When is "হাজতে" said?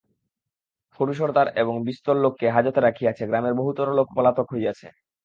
2.55-2.79